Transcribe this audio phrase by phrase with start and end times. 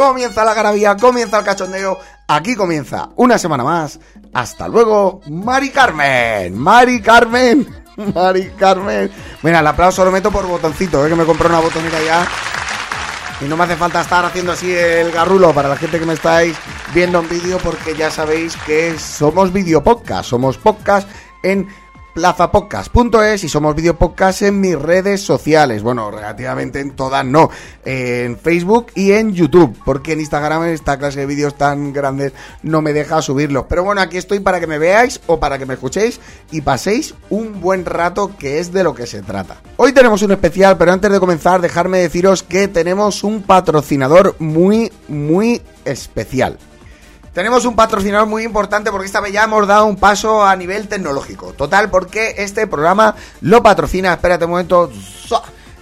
[0.00, 4.00] comienza la garabía, comienza el cachondeo, aquí comienza una semana más.
[4.32, 7.66] Hasta luego, Mari Carmen, Mari Carmen,
[8.14, 9.10] Mari Carmen.
[9.42, 11.10] Mira, el aplauso lo meto por botoncito, ¿eh?
[11.10, 12.26] que me compré una botonita ya.
[13.42, 16.14] Y no me hace falta estar haciendo así el garrulo para la gente que me
[16.14, 16.56] estáis
[16.94, 21.06] viendo en vídeo porque ya sabéis que somos video podcast, somos podcast
[21.42, 21.68] en
[22.14, 25.82] plazapodcast.es y somos videopodcast en mis redes sociales.
[25.82, 27.50] Bueno, relativamente en todas no.
[27.84, 29.76] En Facebook y en YouTube.
[29.84, 33.66] Porque en Instagram esta clase de vídeos tan grandes no me deja subirlos.
[33.68, 37.14] Pero bueno, aquí estoy para que me veáis o para que me escuchéis y paséis
[37.30, 39.56] un buen rato que es de lo que se trata.
[39.76, 44.92] Hoy tenemos un especial, pero antes de comenzar, dejarme deciros que tenemos un patrocinador muy,
[45.08, 46.58] muy especial.
[47.32, 50.88] Tenemos un patrocinador muy importante porque esta vez ya hemos dado un paso a nivel
[50.88, 51.52] tecnológico.
[51.52, 54.90] Total, porque este programa lo patrocina, espérate un momento,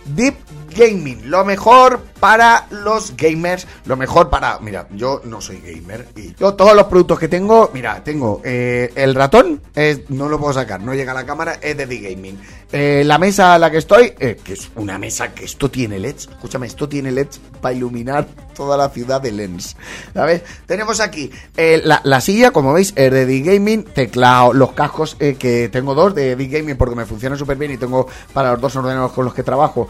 [0.05, 0.37] Deep
[0.71, 1.31] Gaming.
[1.31, 4.59] Lo mejor para los gamers, lo mejor para...
[4.59, 8.93] Mira, yo no soy gamer y yo todos los productos que tengo, mira, tengo eh,
[8.95, 9.63] el ratón,
[10.09, 12.39] no lo puedo sacar, no llega a la cámara, es de The Gaming.
[12.71, 15.99] Eh, la mesa a la que estoy, eh, que es una mesa que esto tiene
[15.99, 19.77] LEDs, escúchame, esto tiene LEDs para iluminar toda la ciudad de Lens.
[20.13, 20.43] ¿Sabes?
[20.67, 25.69] Tenemos aquí la, la, silla, como veis, es de The Gaming, teclado, los cascos que
[25.73, 28.77] tengo dos de The Gaming porque me funcionan súper bien y tengo para los dos
[28.77, 29.89] ordenadores con los que trabajo,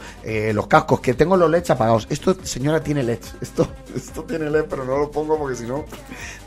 [0.53, 2.07] los cascos que tengo los LEDs apagados.
[2.11, 3.37] Esto, señora, tiene LEDs.
[3.41, 5.87] Esto, esto tiene LED, pero no lo pongo porque si no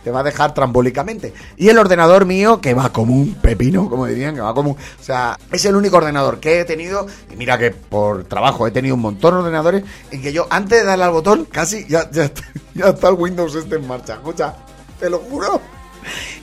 [0.03, 1.33] te va a dejar trambólicamente.
[1.57, 4.71] Y el ordenador mío, que va como un pepino, como dirían, que va como...
[4.71, 8.71] O sea, es el único ordenador que he tenido, y mira que por trabajo he
[8.71, 12.09] tenido un montón de ordenadores, en que yo antes de darle al botón, casi ya,
[12.11, 12.31] ya,
[12.73, 14.15] ya está el Windows este en marcha.
[14.15, 14.55] Escucha,
[14.99, 15.61] te lo juro.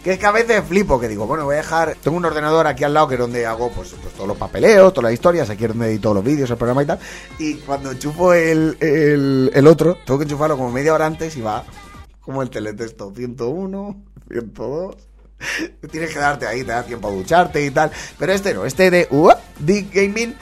[0.03, 1.97] Que es que a veces flipo, que digo, bueno, voy a dejar.
[2.01, 4.93] Tengo un ordenador aquí al lado que es donde hago pues, pues todos los papeleos,
[4.93, 6.99] todas las historias, aquí es donde edito los vídeos, el programa y tal.
[7.39, 11.41] Y cuando enchufo el, el, el otro, tengo que enchufarlo como media hora antes y
[11.41, 11.65] va
[12.21, 15.08] como el teletexto: 101, 102.
[15.91, 17.91] Tienes que darte ahí, te da tiempo a ducharte y tal.
[18.19, 20.35] Pero este no, este de uh, D-Gaming,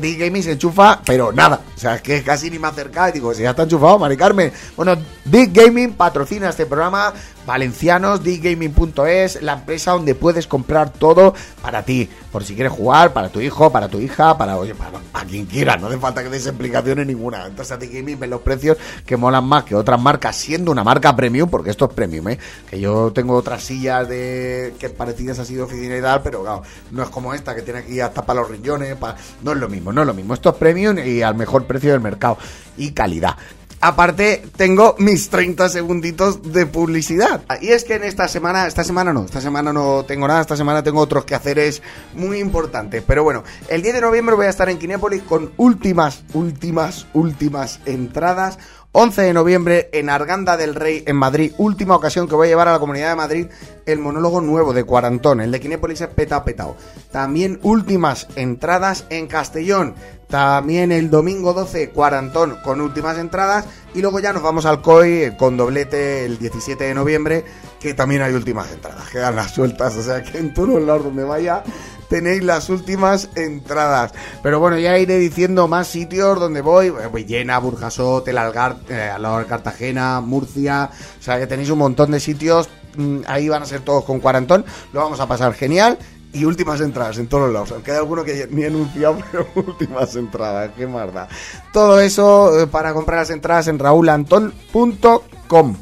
[0.00, 1.60] D-Gaming se enchufa, pero nada.
[1.76, 4.16] O sea, es que casi ni me acerca y digo, si ya está enchufado, Mari
[4.16, 4.52] Carmen.
[4.76, 7.12] Bueno, D-Gaming patrocina este programa
[7.46, 13.28] valencianos, dgaming.es, la empresa donde puedes comprar todo para ti, por si quieres jugar, para
[13.28, 14.90] tu hijo, para tu hija, para, oye, para,
[15.24, 17.46] quien quiera, no hace falta que des explicaciones ninguna.
[17.46, 21.14] Entonces a D-Gaming ven los precios que molan más que otras marcas, siendo una marca
[21.16, 22.38] premium, porque esto es premium, ¿eh?
[22.68, 26.62] Que yo tengo otras sillas de que parecidas así de oficina y tal, pero claro,
[26.90, 28.96] no es como esta que tiene aquí hasta para los riñones,
[29.42, 30.34] no es lo mismo, no es lo mismo.
[30.34, 32.38] Esto es premium y al mejor precio del mercado
[32.76, 33.36] y calidad.
[33.86, 37.42] Aparte, tengo mis 30 segunditos de publicidad.
[37.60, 40.56] Y es que en esta semana, esta semana no, esta semana no tengo nada, esta
[40.56, 41.82] semana tengo otros quehaceres
[42.14, 43.04] muy importantes.
[43.06, 47.80] Pero bueno, el 10 de noviembre voy a estar en Kinépolis con últimas, últimas, últimas
[47.84, 48.58] entradas.
[48.96, 51.52] 11 de noviembre en Arganda del Rey, en Madrid.
[51.58, 53.46] Última ocasión que voy a llevar a la Comunidad de Madrid
[53.86, 55.40] el monólogo nuevo de Cuarantón.
[55.40, 56.76] El de Kinépolis es peta petao.
[57.10, 59.96] También últimas entradas en Castellón.
[60.28, 63.64] También el domingo 12, Cuarantón con últimas entradas.
[63.94, 67.44] Y luego ya nos vamos al COI con doblete el 17 de noviembre,
[67.80, 69.10] que también hay últimas entradas.
[69.10, 71.64] Quedan las sueltas, o sea que en todos lados donde vaya
[72.14, 74.12] tenéis las últimas entradas.
[74.40, 76.90] Pero bueno, ya iré diciendo más sitios donde voy.
[76.90, 79.10] Voy llena, Burjasot, el Algar, eh,
[79.48, 80.90] Cartagena, Murcia.
[81.18, 82.68] O sea que tenéis un montón de sitios.
[82.96, 84.64] Mm, ahí van a ser todos con Cuarantón.
[84.92, 85.98] Lo vamos a pasar genial
[86.32, 87.72] y últimas entradas en todos los lados.
[87.72, 91.26] Aunque hay alguno que ni anunciado, pero últimas entradas, qué marda.
[91.72, 95.76] Todo eso eh, para comprar las entradas en raulantón.com.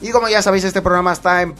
[0.00, 1.54] Y como ya sabéis, este programa está en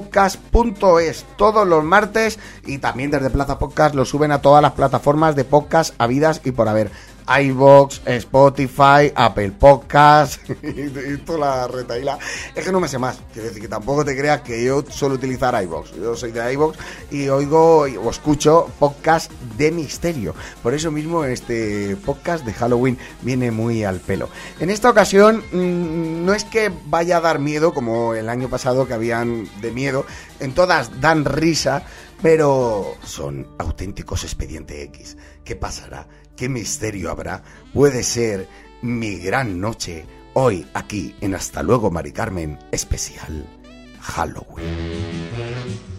[0.00, 5.36] plazapodcast.es todos los martes y también desde Plaza Podcast lo suben a todas las plataformas
[5.36, 6.90] de podcast habidas y por haber
[7.26, 12.18] iBox, Spotify, Apple Podcast y, toda la retaila.
[12.54, 13.20] Es que no me sé más.
[13.32, 15.94] Quiero decir que tampoco te creas que yo suelo utilizar iBox.
[15.96, 16.78] Yo soy de iBox
[17.10, 20.34] y oigo o escucho podcast de misterio.
[20.62, 24.28] Por eso mismo este podcast de Halloween viene muy al pelo.
[24.60, 28.86] En esta ocasión mmm, no es que vaya a dar miedo como el año pasado
[28.86, 30.04] que habían de miedo.
[30.40, 31.84] En todas dan risa,
[32.22, 35.16] pero son auténticos expediente X.
[35.44, 36.06] ¿Qué pasará?
[36.36, 37.42] ¿Qué misterio habrá?
[37.72, 38.48] Puede ser
[38.82, 43.46] mi gran noche hoy aquí en Hasta luego Mari Carmen especial
[44.00, 45.91] Halloween.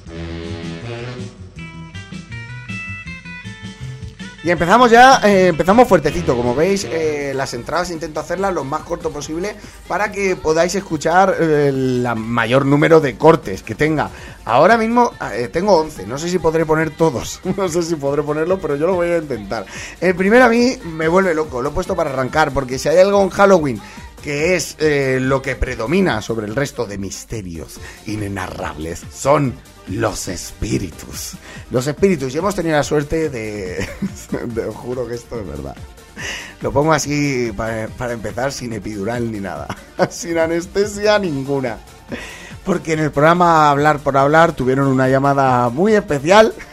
[4.44, 6.36] Y empezamos ya, eh, empezamos fuertecito.
[6.36, 9.56] Como veis, eh, las entradas intento hacerlas lo más corto posible
[9.88, 14.10] para que podáis escuchar el mayor número de cortes que tenga.
[14.44, 18.22] Ahora mismo eh, tengo 11, no sé si podré poner todos, no sé si podré
[18.22, 19.66] ponerlo, pero yo lo voy a intentar.
[20.02, 22.98] El primero a mí me vuelve loco, lo he puesto para arrancar, porque si hay
[22.98, 23.82] algo en Halloween
[24.22, 29.54] que es lo que predomina sobre el resto de misterios inenarrables, son
[29.88, 31.34] los espíritus.
[31.72, 32.34] Los espíritus.
[32.34, 33.88] Y hemos tenido la suerte de...
[34.74, 35.76] juro que esto es verdad.
[36.62, 39.68] Lo pongo así para, empezar sin epidural ni nada.
[40.10, 41.78] Sin anestesia ninguna.
[42.64, 46.54] Porque en el programa Hablar por Hablar tuvieron una llamada muy especial.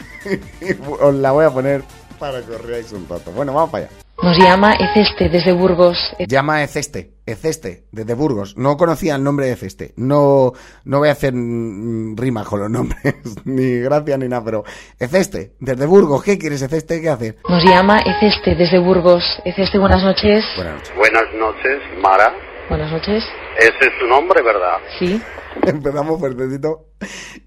[0.61, 1.83] Y os la voy a poner
[2.19, 3.31] para que os un rato.
[3.31, 3.95] Bueno, vamos para allá.
[4.23, 5.97] Nos llama Eceste desde Burgos.
[6.27, 8.55] Llama Eceste, Eceste, desde Burgos.
[8.55, 9.93] No conocía el nombre de Eceste.
[9.97, 10.51] No,
[10.85, 13.15] no voy a hacer rima con los nombres,
[13.45, 14.63] ni gracia ni nada, pero
[14.99, 16.23] Eceste, desde Burgos.
[16.23, 17.01] ¿Qué quieres, Eceste?
[17.01, 17.37] ¿Qué hacer?
[17.49, 19.23] Nos llama Eceste desde Burgos.
[19.43, 20.45] Eceste, buenas noches.
[20.55, 20.95] Buenas noches.
[20.95, 22.31] Buenas noches, Mara.
[22.69, 23.23] Buenas noches.
[23.57, 24.77] Ese es su nombre, ¿verdad?
[24.99, 25.19] Sí.
[25.65, 26.89] Empezamos fuertecito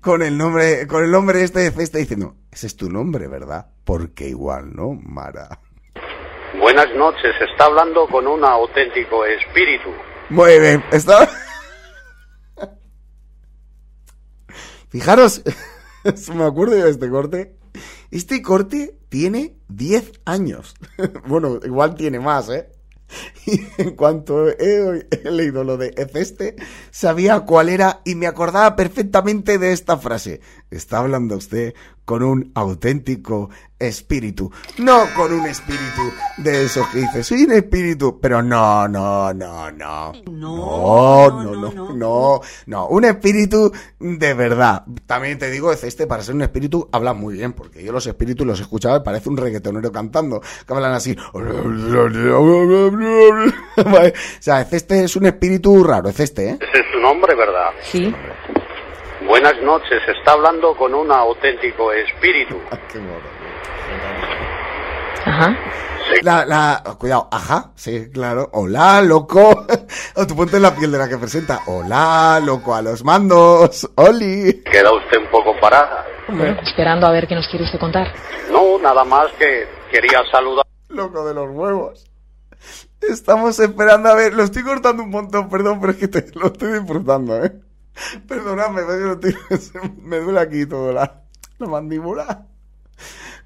[0.01, 3.67] con el nombre, con el nombre este de Eceste diciendo, ese es tu nombre, ¿verdad?
[3.85, 5.61] Porque igual, ¿no, Mara?
[6.59, 9.91] Buenas noches, está hablando con un auténtico espíritu.
[10.31, 11.29] Muy bien, está...
[14.89, 15.43] Fijaros,
[16.35, 17.57] me acuerdo de este corte.
[18.13, 20.77] Este corte tiene 10 años.
[21.27, 22.69] bueno, igual tiene más, ¿eh?
[23.47, 26.57] Y en cuanto he, he, leído lo de Efeste,
[26.91, 30.41] sabía cuál era y me acordaba perfectamente de esta frase.
[30.71, 31.75] Está hablando usted
[32.05, 34.51] con un auténtico espíritu.
[34.79, 39.71] No con un espíritu de esos que dice, soy un espíritu, pero no, no, no,
[39.71, 40.13] no.
[40.31, 44.85] No, no, no, no, no, un espíritu de verdad.
[45.07, 48.47] También te digo, este para ser un espíritu habla muy bien, porque yo los espíritus
[48.47, 48.67] los y
[49.05, 51.17] parece un reggaetonero cantando, que hablan así.
[51.33, 51.41] o
[54.41, 56.59] sea, este es un espíritu raro, es este, ¿eh?
[56.61, 57.71] Ese es su nombre, ¿verdad?
[57.83, 58.15] Sí.
[59.27, 62.61] Buenas noches, está hablando con un auténtico espíritu.
[62.93, 63.21] Qué mono.
[65.25, 65.57] Ajá.
[66.23, 68.51] La, la, cuidado, ajá, sí, claro.
[68.53, 69.67] Hola, loco.
[70.17, 71.61] O tú ponte en la piel de la que presenta.
[71.67, 73.89] Hola, loco, a los mandos.
[73.97, 74.63] Oli.
[74.71, 76.05] Queda usted un poco parada.
[76.29, 78.13] Bueno, esperando a ver qué nos quiere usted contar.
[78.51, 80.67] No, nada más que quería saludar.
[80.89, 82.11] Loco de los huevos.
[83.01, 84.35] Estamos esperando a ver.
[84.35, 87.53] Lo estoy cortando un montón, perdón, pero es que te, lo estoy disfrutando, ¿eh?
[88.29, 88.83] Perdóname,
[90.03, 91.23] me duele aquí todo la,
[91.59, 92.47] la mandíbula.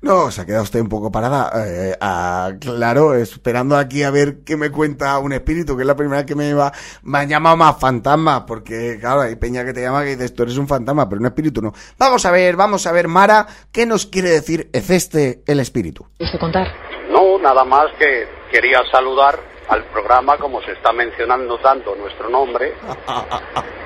[0.00, 1.50] No, se ha quedado usted un poco parada.
[1.66, 5.96] Eh, a, claro, esperando aquí a ver qué me cuenta un espíritu, que es la
[5.96, 6.72] primera vez que me va,
[7.02, 10.44] me han llamado más fantasma, porque claro, hay peña que te llama que dices, tú
[10.44, 11.72] eres un fantasma, pero un espíritu no.
[11.98, 16.06] Vamos a ver, vamos a ver, Mara, ¿qué nos quiere decir este el espíritu?
[16.16, 16.68] ¿Quiere contar?
[17.10, 22.74] No, nada más que quería saludar al programa, como se está mencionando tanto nuestro nombre.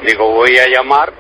[0.07, 1.13] Digo, voy a llamar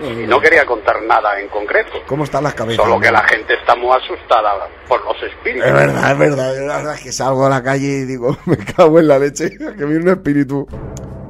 [0.00, 1.92] y no quería contar nada en concreto.
[2.06, 2.82] ¿Cómo están las cabezas?
[2.82, 5.66] Solo que la gente está muy asustada por los espíritus.
[5.66, 6.54] Es verdad, es verdad.
[6.54, 9.84] Es verdad que salgo a la calle y digo, me cago en la leche, que
[9.84, 10.66] viene un espíritu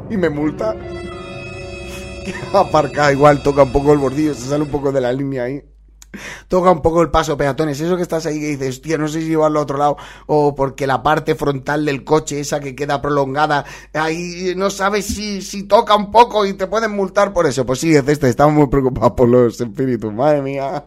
[0.09, 0.75] y me multa.
[2.55, 5.62] Aparca, igual toca un poco el bordillo, se sale un poco de la línea ahí
[6.49, 7.81] toca un poco el paso peatones.
[7.81, 9.97] Eso que estás ahí que dices, tío, no sé si llevarlo a otro lado
[10.27, 13.65] o porque la parte frontal del coche, esa que queda prolongada,
[13.95, 17.65] ahí no sabes si, si toca un poco y te pueden multar por eso.
[17.65, 20.85] Pues sí, este, estamos muy preocupados por los espíritus, madre mía.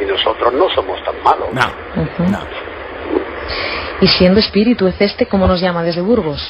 [0.00, 1.48] Y nosotros no somos tan malos.
[1.52, 2.70] No, no.
[4.00, 6.40] Y siendo espíritu, ¿es este cómo nos llama desde Burgos?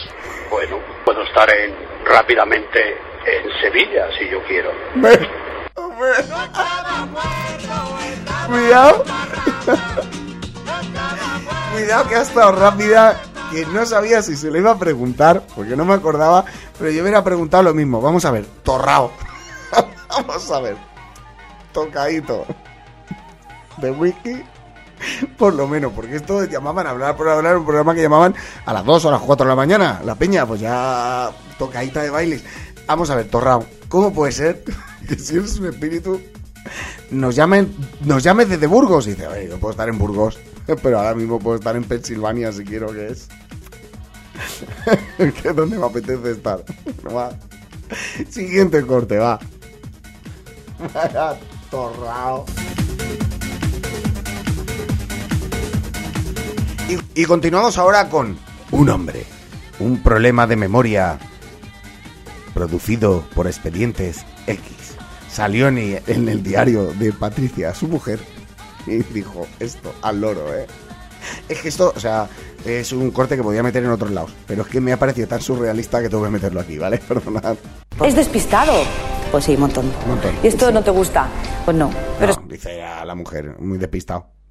[0.51, 1.75] Bueno, puedo estar en,
[2.05, 4.71] rápidamente en Sevilla si yo quiero.
[8.49, 9.05] Cuidado.
[11.73, 13.21] Cuidado que ha estado rápida.
[13.51, 16.45] Que no sabía si se le iba a preguntar, porque no me acordaba,
[16.79, 18.01] pero yo hubiera preguntado lo mismo.
[18.01, 19.11] Vamos a ver, torrao.
[20.09, 20.77] Vamos a ver.
[21.73, 22.47] Tocadito.
[23.79, 24.45] De wiki.
[25.37, 28.73] Por lo menos, porque esto llamaban a hablar por hablar, un programa que llamaban a
[28.73, 30.01] las 2 o a las 4 de la mañana.
[30.05, 32.45] La peña, pues ya tocadita de bailes.
[32.87, 34.63] Vamos a ver, Torrao, ¿cómo puede ser
[35.11, 36.21] que si eres un espíritu
[37.11, 37.75] nos llamen,
[38.05, 39.07] nos llames desde Burgos.
[39.07, 40.39] Y dice, oye, yo puedo estar en Burgos,
[40.83, 43.29] pero ahora mismo puedo estar en Pensilvania si quiero que es.
[45.43, 46.65] que donde me apetece estar.
[47.15, 47.31] va.
[48.29, 49.41] Siguiente corte, va.
[50.95, 51.37] Vaya
[51.71, 52.47] torrao.
[56.89, 58.39] Y, y continuamos ahora con
[58.71, 59.25] un hombre,
[59.79, 61.19] un problema de memoria
[62.55, 64.80] producido por expedientes X
[65.31, 68.21] salió en el diario de Patricia, su mujer,
[68.87, 70.67] y dijo esto al loro, ¿eh?
[71.49, 72.29] Es que esto, o sea,
[72.65, 75.29] es un corte que podía meter en otros lados, pero es que me ha parecido
[75.29, 76.99] tan surrealista que tengo que meterlo aquí, ¿vale?
[77.09, 77.57] Perdonad.
[78.05, 78.73] ¿Es despistado?
[79.31, 79.93] Pues sí, un montón.
[80.07, 80.35] Montón.
[80.43, 81.29] ¿Y esto no te gusta?
[81.65, 81.91] Pues no.
[82.19, 84.27] Pero No, dice a la mujer, muy despistado.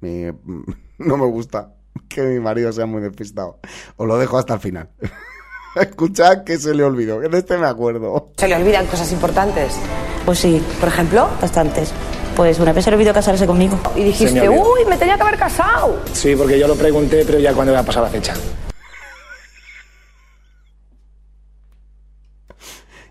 [0.98, 1.72] No me gusta
[2.08, 3.58] que mi marido sea muy despistado.
[3.96, 4.90] Os lo dejo hasta el final.
[5.76, 8.32] Escuchad que se le olvidó, que de este me acuerdo.
[8.36, 9.78] Se le olvidan cosas importantes.
[10.24, 11.92] Pues sí, por ejemplo, bastantes.
[12.36, 13.78] Pues una vez se le olvidó casarse conmigo.
[13.96, 14.54] Y dijiste, Señor.
[14.66, 16.02] uy, me tenía que haber casado.
[16.12, 18.34] Sí, porque yo lo pregunté, pero ya cuando iba a pasar la fecha.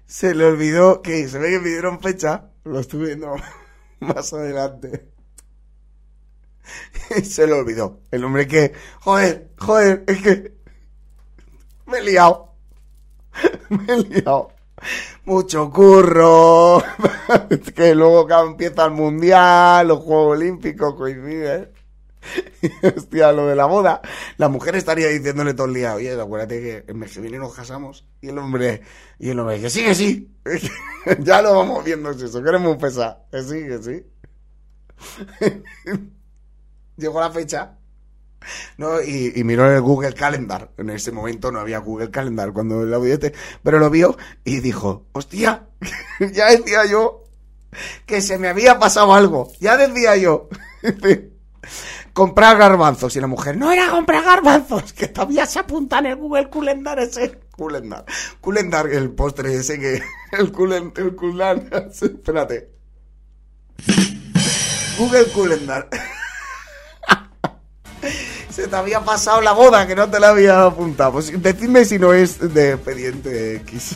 [0.05, 2.49] Se le olvidó que se ve que me dieron fecha.
[2.63, 3.35] Lo estuve viendo
[3.99, 5.09] más adelante.
[7.15, 8.01] Y se le olvidó.
[8.11, 10.53] El hombre que, joder, joder, es que
[11.85, 12.53] me he liado.
[13.69, 14.51] Me he liado.
[15.29, 16.81] Mucho curro.
[17.75, 21.69] Que luego empieza el mundial, los Juegos Olímpicos coinciden.
[22.63, 24.01] Y, Hostia, lo de la boda.
[24.37, 27.53] La mujer estaría diciéndole todo el día, oye, acuérdate que el mes que viene nos
[27.53, 28.07] casamos.
[28.21, 28.81] Y el hombre,
[29.19, 30.35] y el hombre, que sí, que sí.
[31.19, 33.19] ya lo vamos viendo es eso, que eres muy pesado.
[33.31, 34.05] Que sí, que sí.
[36.97, 37.77] Llegó la fecha.
[38.77, 40.71] No, y, miró el Google Calendar.
[40.77, 45.05] En ese momento no había Google Calendar cuando el audiente, pero lo vio y dijo,
[45.11, 45.67] hostia,
[46.33, 47.23] ya decía yo
[48.05, 49.51] que se me había pasado algo.
[49.59, 50.49] Ya decía yo.
[52.13, 53.15] comprar garbanzos.
[53.15, 56.99] Y la mujer, no era comprar garbanzos, que todavía se apunta en el Google Calendar
[56.99, 57.39] ese.
[57.57, 58.05] Calendar.
[58.43, 60.01] Calendar, el postre ese que.
[60.31, 61.15] El culen, el.
[61.89, 62.69] Espérate.
[64.97, 65.89] Google Calendar.
[68.49, 71.13] Se te había pasado la boda que no te la había apuntado.
[71.13, 73.95] Pues decidme si no es de expediente X.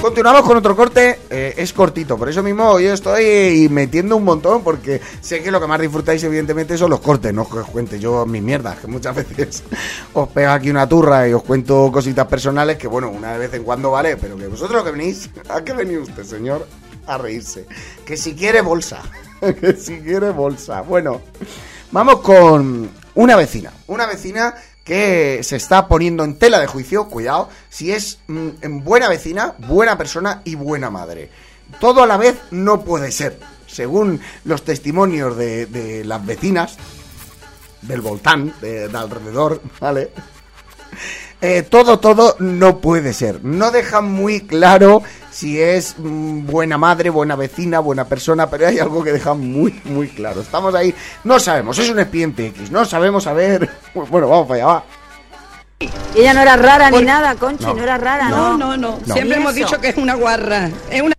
[0.00, 4.62] Continuamos con otro corte, eh, es cortito, por eso mismo yo estoy metiendo un montón
[4.62, 8.24] porque sé que lo que más disfrutáis evidentemente son los cortes, no os cuente yo
[8.24, 9.64] mis mierdas, que muchas veces
[10.12, 13.64] os pego aquí una turra y os cuento cositas personales que bueno, una vez en
[13.64, 16.66] cuando vale, pero que vosotros que venís, ¿a qué venís usted, señor?
[17.06, 17.66] A reírse.
[18.08, 19.02] Que si quiere bolsa,
[19.60, 20.80] que si quiere bolsa.
[20.80, 21.20] Bueno,
[21.92, 27.50] vamos con una vecina, una vecina que se está poniendo en tela de juicio, cuidado,
[27.68, 31.28] si es mm, en buena vecina, buena persona y buena madre.
[31.80, 33.38] Todo a la vez no puede ser.
[33.66, 36.78] Según los testimonios de, de las vecinas,
[37.82, 40.12] del voltán, de, de alrededor, ¿vale?
[41.40, 43.44] Eh, todo, todo no puede ser.
[43.44, 48.80] No dejan muy claro si es mm, buena madre, buena vecina, buena persona, pero hay
[48.80, 50.40] algo que deja muy, muy claro.
[50.40, 50.92] Estamos ahí,
[51.22, 53.68] no sabemos, es un expediente X, no sabemos a ver.
[53.94, 54.84] Bueno, vamos para allá, va.
[56.14, 58.58] Ella no era rara ni nada, Conchi, no, era rara, No, ¿no?
[58.58, 58.98] no, no.
[59.06, 59.14] No.
[59.14, 60.70] Siempre ¿Y hemos dicho que es una guarra.
[60.90, 61.14] Es una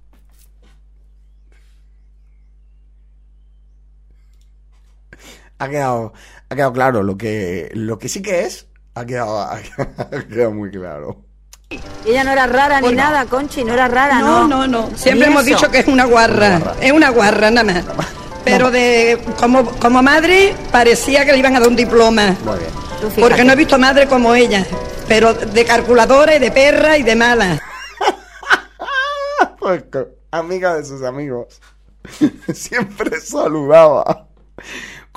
[5.60, 6.14] Ha quedado,
[6.50, 8.69] ha quedado claro lo que, lo que sí que es,
[9.00, 9.60] ha quedado, ha
[10.29, 11.22] quedado muy claro.
[12.06, 14.68] Ella no era rara ni nada, Conchi, no era rara, No, ¿no?
[14.68, 14.98] no, no.
[14.98, 15.56] Siempre ¿Y hemos eso?
[15.56, 16.75] dicho que es una guarra.
[16.82, 18.08] Es una guarra, nada más.
[18.44, 22.36] Pero de como, como madre parecía que le iban a dar un diploma.
[22.44, 22.72] Muy bien.
[23.20, 24.65] Porque no he visto madre como ella.
[25.08, 27.62] Pero de calculadora y de perra y de mala.
[29.60, 29.84] Pues,
[30.32, 31.60] amiga de sus amigos.
[32.53, 34.27] Siempre saludaba.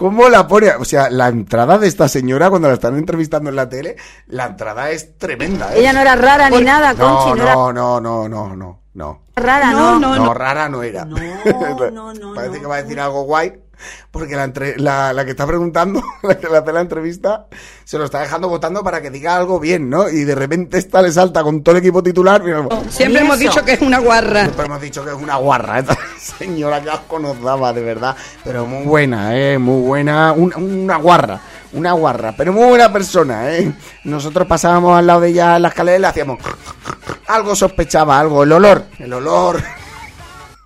[0.02, 0.70] ¿Cómo la pone?
[0.70, 4.46] O sea, la entrada de esta señora cuando la están entrevistando en la tele, la
[4.46, 5.78] entrada es tremenda, ¿eh?
[5.78, 8.80] Ella no era rara ni nada, Conchi, no, no, era no, no, no, no, no,
[8.94, 9.22] no.
[9.36, 10.16] rara, No, ¿no?
[10.16, 11.04] no, No, rara no era.
[11.04, 11.16] No,
[11.92, 12.60] no, no, Parece no.
[12.62, 13.52] que va a decir algo guay.
[14.10, 17.46] Porque la, entre- la, la que está preguntando, la que le hace la entrevista,
[17.84, 20.08] se lo está dejando votando para que diga algo bien, ¿no?
[20.08, 22.42] Y de repente esta le salta con todo el equipo titular.
[22.42, 24.42] mira, Siempre ¿Y hemos dicho que es una guarra.
[24.42, 25.96] Siempre hemos dicho que es una guarra esta
[26.38, 28.16] señora que asco nos daba, de verdad.
[28.44, 29.58] Pero muy buena, ¿eh?
[29.58, 30.32] Muy buena.
[30.32, 31.40] Un- una guarra.
[31.74, 32.34] Una guarra.
[32.36, 33.72] Pero muy buena persona, ¿eh?
[34.04, 36.38] Nosotros pasábamos al lado de ella en la escalera y le hacíamos...
[37.28, 38.42] Algo sospechaba, algo.
[38.42, 38.84] El olor.
[38.98, 39.62] El olor.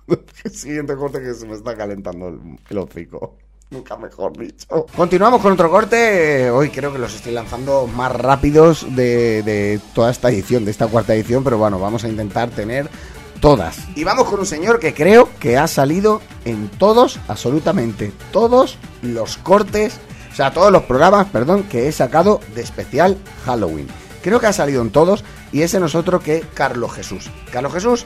[0.51, 2.27] Siguiente corte que se me está calentando
[2.69, 3.35] el, hocico.
[3.69, 4.85] Nunca mejor dicho.
[4.95, 6.49] Continuamos con otro corte.
[6.49, 10.87] Hoy creo que los estoy lanzando más rápidos de, de toda esta edición, de esta
[10.87, 12.89] cuarta edición, pero bueno, vamos a intentar tener
[13.41, 13.77] todas.
[13.95, 19.37] Y vamos con un señor que creo que ha salido en todos, absolutamente todos los
[19.37, 19.99] cortes,
[20.31, 23.87] o sea, todos los programas, perdón, que he sacado de especial Halloween.
[24.21, 27.29] Creo que ha salido en todos y ese no es que Carlos Jesús.
[27.51, 28.05] Carlos Jesús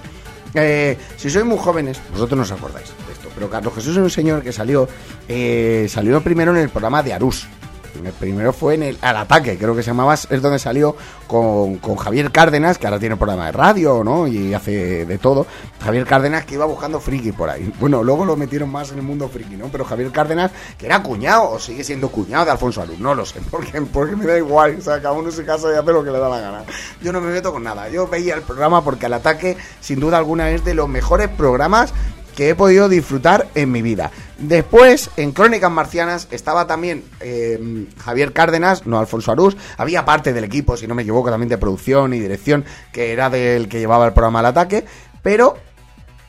[0.54, 4.04] eh, si sois muy jóvenes, vosotros no os acordáis de esto, pero Carlos Jesús es
[4.04, 4.88] un señor que salió,
[5.28, 7.48] eh, salió primero en el programa de Arús.
[7.96, 10.96] El primero fue en el Al Ataque, creo que se llamaba, es donde salió
[11.28, 14.28] con, con Javier Cárdenas, que ahora tiene programa de radio, ¿no?
[14.28, 15.46] Y hace de todo.
[15.84, 17.72] Javier Cárdenas que iba buscando friki por ahí.
[17.80, 19.68] Bueno, luego lo metieron más en el mundo friki, ¿no?
[19.68, 23.26] Pero Javier Cárdenas, que era cuñado, o sigue siendo cuñado de Alfonso Alú, no lo
[23.26, 26.04] sé, porque, porque me da igual, o sea, cada uno se casa y hace lo
[26.04, 26.64] que le da la gana.
[27.02, 30.18] Yo no me meto con nada, yo veía el programa porque Al Ataque, sin duda
[30.18, 31.94] alguna, es de los mejores programas
[32.36, 34.12] que he podido disfrutar en mi vida.
[34.38, 39.56] Después, en Crónicas Marcianas, estaba también eh, Javier Cárdenas, no Alfonso Arús.
[39.78, 43.30] Había parte del equipo, si no me equivoco, también de producción y dirección, que era
[43.30, 44.86] del que llevaba el programa al ataque.
[45.22, 45.58] Pero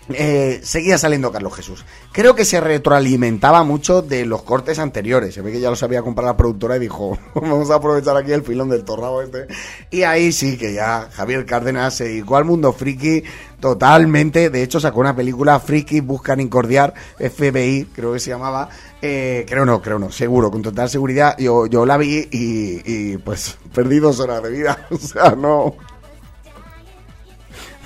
[0.09, 1.85] eh, seguía saliendo Carlos Jesús.
[2.11, 5.35] Creo que se retroalimentaba mucho de los cortes anteriores.
[5.35, 8.33] Se ve que ya lo sabía comprar la productora y dijo, vamos a aprovechar aquí
[8.33, 9.47] el filón del torrado este.
[9.91, 13.23] Y ahí sí que ya Javier Cárdenas se dedicó al mundo friki
[13.61, 14.51] totalmente.
[14.51, 18.69] De hecho, sacó una película Friki Buscan Incordiar, FBI, creo que se llamaba.
[19.01, 21.37] Eh, creo no, creo no, seguro, con total seguridad.
[21.39, 24.87] Yo, yo la vi y, y pues perdí dos horas de vida.
[24.91, 25.77] O sea, no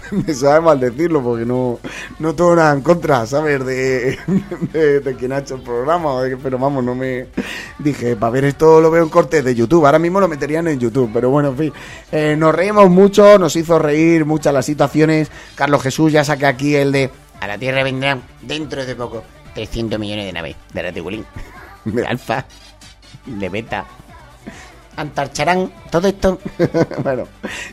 [0.27, 1.79] me sabe mal decirlo porque no,
[2.19, 3.65] no tengo nada en contra, ¿sabes?
[3.65, 4.19] De,
[4.73, 7.29] de, quien ha hecho el programa, pero vamos, no me
[7.79, 10.79] dije, para ver esto lo veo en cortes de YouTube, ahora mismo lo meterían en
[10.79, 11.73] YouTube, pero bueno, en fin,
[12.13, 16.75] eh, nos reímos mucho, nos hizo reír muchas las situaciones, Carlos Jesús ya saqué aquí
[16.75, 17.11] el de,
[17.41, 19.23] a la Tierra vendrán dentro de poco
[19.55, 21.27] 300 millones de naves, de Raticulín,
[21.85, 22.45] de Alfa,
[23.27, 23.87] de Beta
[24.97, 26.41] antarcharán todo esto.
[27.03, 27.25] bueno,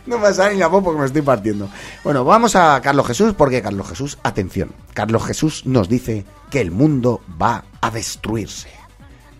[0.06, 1.70] no me sale ni la voz porque me estoy partiendo.
[2.04, 6.72] Bueno, vamos a Carlos Jesús porque Carlos Jesús, atención, Carlos Jesús nos dice que el
[6.72, 8.70] mundo va a destruirse.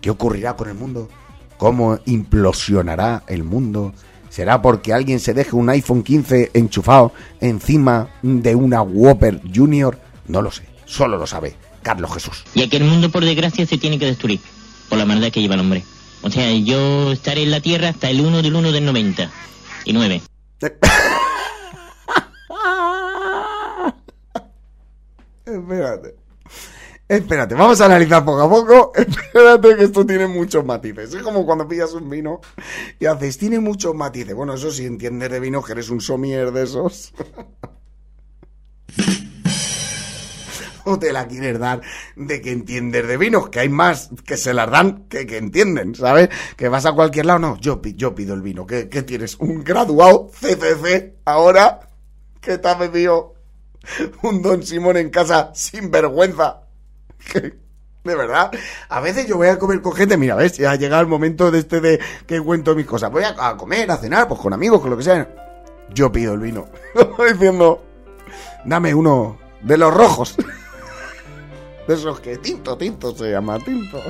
[0.00, 1.08] ¿Qué ocurrirá con el mundo?
[1.56, 3.94] ¿Cómo implosionará el mundo?
[4.28, 9.98] ¿Será porque alguien se deje un iPhone 15 enchufado encima de una Whopper Junior?
[10.26, 12.44] No lo sé, solo lo sabe Carlos Jesús.
[12.54, 14.40] Y que el mundo por desgracia se tiene que destruir
[14.88, 15.84] por la maldad que lleva el hombre.
[16.24, 19.30] O sea, yo estaré en la Tierra hasta el 1 del 1 del 90
[19.84, 20.22] y 9.
[25.44, 26.14] Espérate.
[27.06, 28.92] Espérate, vamos a analizar poco a poco.
[28.96, 31.12] Espérate que esto tiene muchos matices.
[31.12, 32.40] Es como cuando pillas un vino
[32.98, 34.34] y haces, tiene muchos matices.
[34.34, 37.12] Bueno, eso si entiendes de vino, que eres un somier de esos.
[40.84, 41.80] o te la quieres dar
[42.16, 45.94] de que entiendes de vinos, que hay más que se las dan que que entienden,
[45.94, 46.28] ¿sabes?
[46.56, 48.66] Que vas a cualquier lado, no, yo, pido el vino.
[48.66, 49.36] ¿Qué, tienes?
[49.36, 51.80] ¿Un graduado CCC ahora
[52.40, 53.34] que te ha pedido
[54.22, 56.62] un Don Simón en casa sin vergüenza?
[58.04, 58.50] De verdad,
[58.90, 61.50] a veces yo voy a comer con gente, mira, ves, ya ha llegado el momento
[61.50, 63.10] de este de que cuento mis cosas.
[63.10, 65.26] Voy a comer, a cenar, pues con amigos, con lo que sea.
[65.88, 66.68] Yo pido el vino.
[67.32, 67.82] Diciendo,
[68.66, 70.36] dame uno de los rojos.
[71.86, 74.00] De esos que tinto, tinto se llama, tinto.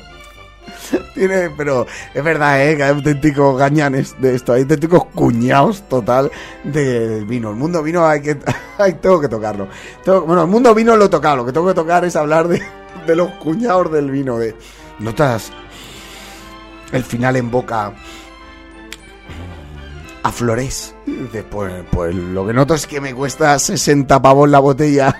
[1.15, 2.77] Tiene, pero es verdad, ¿eh?
[2.77, 6.31] Que hay auténticos gañanes de esto, hay auténticos cuñados total
[6.63, 7.51] del vino.
[7.51, 8.39] El mundo vino hay que,
[8.79, 9.69] hay, tengo que tocarlo.
[10.07, 12.63] bueno, el mundo vino lo he tocado, lo que tengo que tocar es hablar de,
[13.07, 14.39] de los cuñados del vino.
[14.39, 14.55] De,
[14.99, 15.51] ¿Notas
[16.93, 17.93] el final en boca
[20.23, 20.95] a flores?
[21.33, 25.15] Después, pues lo que noto es que me cuesta 60 pavos la botella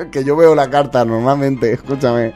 [0.10, 2.34] que yo veo la carta normalmente, escúchame.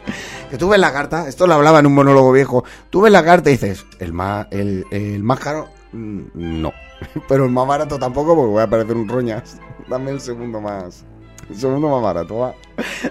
[0.50, 2.64] Que tú ves la carta, esto lo hablaba en un monólogo viejo.
[2.90, 6.72] Tú ves la carta y dices, el más, el, el más caro, mm, no.
[7.28, 9.58] Pero el más barato tampoco, porque voy a parecer un roñas.
[9.88, 11.04] Dame el segundo más
[11.54, 12.54] segundo más barato.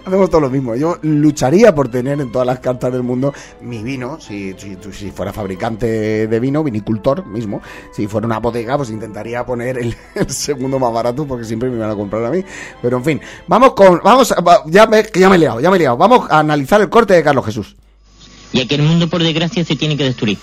[0.05, 0.75] Hacemos todo lo mismo.
[0.75, 4.19] Yo lucharía por tener en todas las cartas del mundo mi vino.
[4.19, 7.61] Si, si, si, fuera fabricante de vino, vinicultor mismo.
[7.91, 9.77] Si fuera una bodega, pues intentaría poner
[10.15, 12.43] el, segundo más barato porque siempre me van a comprar a mí.
[12.81, 14.01] Pero en fin, vamos con.
[14.03, 14.33] Vamos,
[14.67, 15.97] ya me, ya me he liado, ya me he liado.
[15.97, 17.75] Vamos a analizar el corte de Carlos Jesús.
[18.51, 20.37] Ya que el mundo, por desgracia, se tiene que destruir.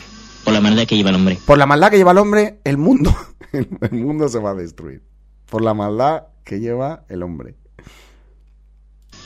[0.45, 1.39] Por la maldad que lleva el hombre.
[1.47, 3.15] Por la maldad que lleva el hombre, el mundo.
[3.53, 5.03] El mundo se va a destruir.
[5.51, 7.57] Por la maldad que lleva el hombre.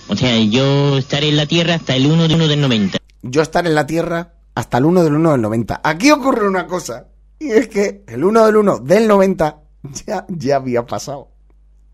[0.08, 2.98] O sea, yo estaré en la Tierra hasta el 1 de 1 del 90.
[3.22, 5.80] Yo estaré en la Tierra hasta el 1 del 1 del 90.
[5.82, 7.06] Aquí ocurre una cosa.
[7.38, 9.60] Y es que el 1 del 1 del 90
[10.06, 11.30] ya, ya había pasado.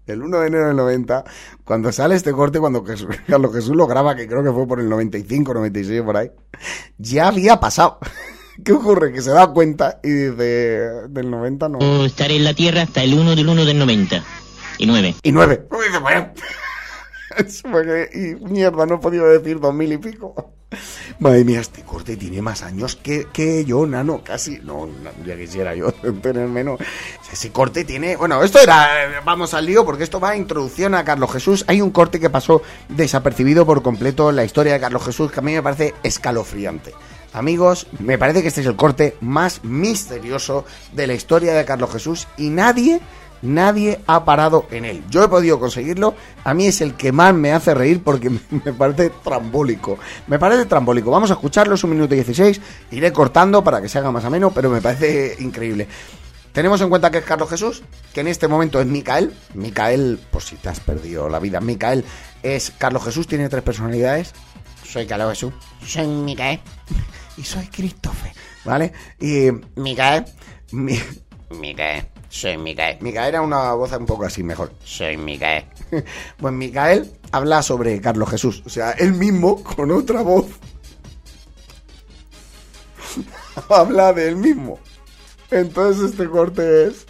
[0.07, 1.25] El 1 de enero del 90,
[1.64, 4.88] cuando sale este corte, cuando Carlos Jesús lo graba, que creo que fue por el
[4.88, 6.31] 95, 96, por ahí,
[6.99, 7.99] ya había pasado.
[8.64, 9.12] ¿Qué ocurre?
[9.12, 11.79] Que se da cuenta y dice, del 90 no.
[11.79, 14.25] Yo estaré en la Tierra hasta el 1 del 1 del 90.
[14.79, 15.14] Y 9.
[15.23, 15.66] Y 9.
[18.14, 20.55] y mierda, no he podido decir dos mil y pico.
[21.19, 24.59] Madre mía, este corte tiene más años que, que yo, nano, casi.
[24.61, 24.88] No,
[25.27, 26.81] ya quisiera yo tener menos.
[27.33, 28.16] Ese corte tiene.
[28.16, 29.21] Bueno, esto era.
[29.25, 31.64] Vamos al lío, porque esto va a introducción a Carlos Jesús.
[31.66, 35.40] Hay un corte que pasó desapercibido por completo en la historia de Carlos Jesús que
[35.40, 36.95] a mí me parece escalofriante.
[37.33, 41.93] amigos, me parece que este es el corte más misterioso de la historia de Carlos
[41.93, 43.01] Jesús y nadie,
[43.42, 45.03] nadie ha parado en él.
[45.11, 48.72] Yo he podido conseguirlo, a mí es el que más me hace reír porque me
[48.72, 49.98] parece trambólico.
[50.26, 51.11] Me parece trambólico.
[51.11, 54.24] Vamos a escucharlo, es un minuto y 16, iré cortando para que se haga más
[54.24, 55.88] ameno, pero me parece increíble.
[56.53, 59.33] Tenemos en cuenta que es Carlos Jesús, que en este momento es Micael.
[59.55, 62.05] Micael, pues si te has perdido la vida, Micael
[62.42, 64.33] es Carlos Jesús, tiene tres personalidades.
[64.85, 65.55] Soy Carlos Jesús,
[65.87, 66.59] soy Micael
[67.37, 68.33] y soy Christopher,
[68.64, 68.92] ¿vale?
[69.20, 70.24] Y Micael,
[70.72, 70.98] mi,
[71.50, 72.97] Micael, soy Micael.
[73.01, 74.73] Micael era una voz un poco así mejor.
[74.85, 75.64] Soy Micael.
[76.38, 80.47] Pues Micael habla sobre Carlos Jesús, o sea, él mismo con otra voz
[83.69, 84.79] habla de él mismo.
[85.51, 87.07] Entonces este corte es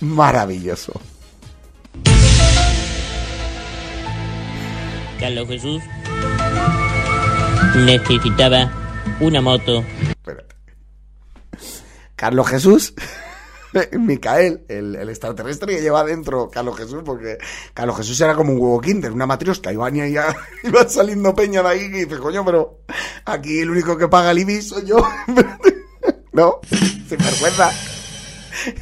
[0.00, 0.92] maravilloso.
[5.18, 5.82] Carlos Jesús
[7.76, 8.72] necesitaba
[9.20, 9.84] una moto.
[10.08, 10.54] Espérate.
[12.16, 12.94] Carlos Jesús,
[13.98, 17.38] Micael, el, extraterrestre que lleva adentro Carlos Jesús, porque
[17.74, 21.62] Carlos Jesús era como un huevo kinder, una matriosca, iban y ya iba saliendo peña
[21.62, 22.80] de ahí y dice, coño, pero
[23.24, 24.96] aquí el único que paga el IBI soy yo.
[26.32, 27.70] no, sin vergüenza.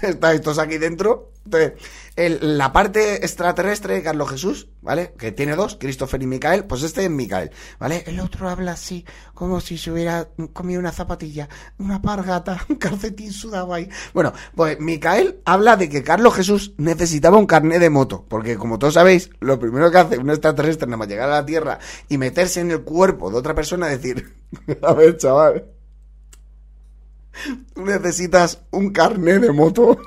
[0.03, 1.33] Está estos aquí dentro.
[1.45, 1.73] Entonces,
[2.29, 5.15] la parte extraterrestre de Carlos Jesús, ¿vale?
[5.17, 8.05] Que tiene dos, Christopher y Micael, pues este es Micael, ¿vale?
[8.07, 13.33] El otro habla así, como si se hubiera comido una zapatilla, una pargata, un calcetín
[13.33, 13.89] sudado ahí.
[14.13, 18.79] Bueno, pues Micael habla de que Carlos Jesús necesitaba un carnet de moto, porque como
[18.79, 21.79] todos sabéis, lo primero que hace un extraterrestre nada más llegar a la Tierra
[22.09, 24.35] y meterse en el cuerpo de otra persona es decir,
[24.83, 25.65] a ver, chaval,
[27.75, 29.99] tú necesitas un carnet de moto.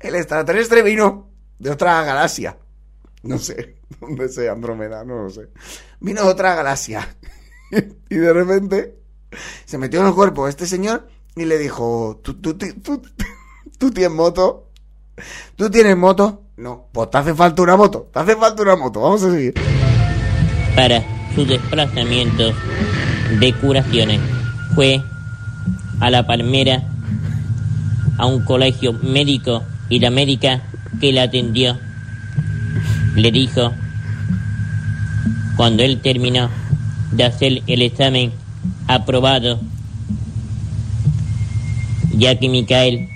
[0.00, 2.56] El extraterrestre vino de otra galaxia.
[3.22, 5.48] No sé, dónde sea Andrómeda, no lo sé.
[6.00, 7.16] Vino de otra galaxia.
[8.10, 8.94] Y de repente
[9.66, 13.02] se metió en el cuerpo este señor y le dijo, ¿tú, tú, tú, tú,
[13.76, 14.70] tú tienes moto?
[15.54, 16.44] ¿Tú tienes moto?
[16.56, 19.54] No, pues te hace falta una moto, te hace falta una moto, vamos a seguir.
[20.74, 22.52] para su desplazamiento
[23.38, 24.20] de curaciones.
[24.74, 25.02] Fue
[26.00, 26.82] a la Palmera,
[28.18, 30.62] a un colegio médico y la médica
[31.00, 31.78] que la atendió
[33.16, 33.72] le dijo,
[35.56, 36.50] cuando él terminó
[37.12, 38.32] de hacer el examen
[38.86, 39.60] aprobado,
[42.14, 43.08] ya que Micael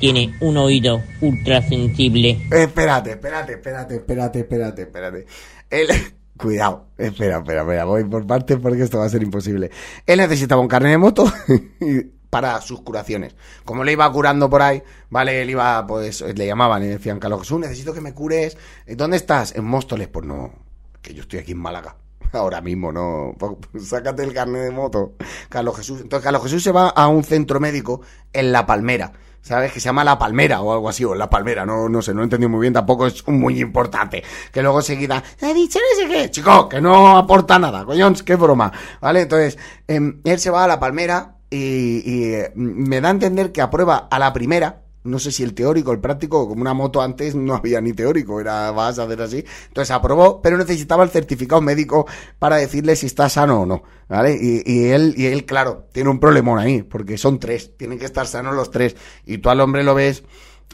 [0.00, 5.26] tiene un oído ultrasensible Espérate, espérate, espérate, espérate, espérate, espérate.
[5.70, 5.86] Él...
[6.36, 9.70] Cuidado, espera, espera, espera, voy por partes porque esto va a ser imposible.
[10.04, 11.24] Él necesitaba un carnet de moto
[11.80, 13.34] y- para sus curaciones.
[13.64, 15.40] Como le iba curando por ahí, ¿vale?
[15.40, 18.58] Él iba, pues, le llamaban y decían, Carlos Jesús, necesito que me cures.
[18.86, 19.56] ¿Dónde estás?
[19.56, 20.08] En Móstoles.
[20.08, 20.52] Pues no,
[21.00, 21.96] que yo estoy aquí en Málaga.
[22.32, 23.34] Ahora mismo, no.
[23.38, 25.14] Pues, sácate el carnet de moto,
[25.48, 26.02] Carlos Jesús.
[26.02, 28.02] Entonces, Carlos Jesús se va a un centro médico
[28.34, 29.12] en La Palmera.
[29.40, 29.72] ¿Sabes?
[29.72, 32.20] Que se llama La Palmera o algo así, o La Palmera, no, no sé, no
[32.20, 34.22] he entendido muy bien, tampoco es muy importante.
[34.52, 38.34] Que luego seguida, he dicho no sé qué, chico, que no aporta nada, coñón, qué
[38.34, 38.72] broma.
[39.00, 39.22] ¿Vale?
[39.22, 43.62] Entonces, em, él se va a La Palmera y, eh, me da a entender que
[43.62, 47.34] aprueba a la primera, no sé si el teórico, el práctico, como una moto antes
[47.34, 49.44] no había ni teórico, era vas a hacer así.
[49.68, 52.06] Entonces aprobó, pero necesitaba el certificado médico
[52.38, 54.36] para decirle si está sano o no, ¿vale?
[54.40, 58.06] Y, y él, y él, claro, tiene un problemón ahí, porque son tres, tienen que
[58.06, 58.96] estar sanos los tres.
[59.24, 60.24] Y tú al hombre lo ves,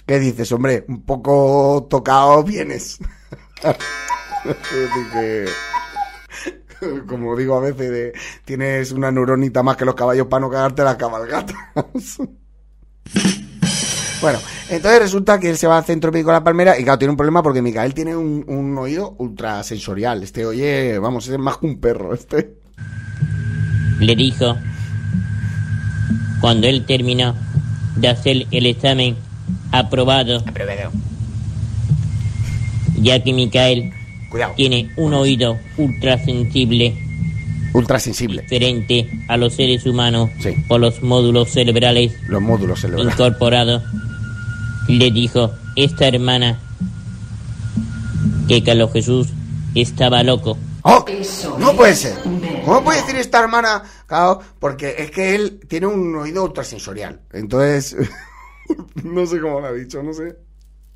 [0.07, 0.51] ¿qué dices?
[0.53, 2.99] Hombre, un poco tocado vienes.
[7.07, 8.13] Como digo a veces, de,
[8.45, 11.57] tienes una neuronita más que los caballos para no cagarte las cabalgatas.
[14.21, 14.39] Bueno,
[14.71, 17.11] entonces resulta que él se va al centro médico de la palmera y claro, tiene
[17.11, 20.23] un problema porque Micael tiene un, un oído ultrasensorial.
[20.23, 22.55] Este oye, vamos, es más que un perro, este.
[23.99, 24.57] le dijo,
[26.41, 27.35] cuando él terminó
[27.97, 29.17] de hacer el examen
[29.73, 30.45] aprobado,
[32.95, 33.93] ya que Micael
[34.33, 34.55] Cuidado.
[34.57, 36.97] tiene un oído ultrasensible
[37.75, 38.43] Ultrasensible.
[38.43, 40.55] diferente a los seres humanos Sí.
[40.69, 43.15] por los módulos cerebrales Los módulos cerebrales.
[43.15, 43.83] incorporados,
[44.89, 46.59] le dijo esta hermana
[48.49, 49.29] que Carlos Jesús
[49.75, 50.59] estaba loco.
[50.83, 51.05] ¡Oh!
[51.59, 52.15] No puede ser.
[52.65, 53.83] ¿Cómo puede decir esta hermana?
[54.07, 57.21] Claro, porque es que él tiene un oído ultrasensorial.
[57.33, 57.97] Entonces,
[59.05, 60.37] no sé cómo lo ha dicho, no sé.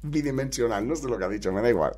[0.02, 1.92] Bidimensional, no sé lo que ha dicho, me da igual.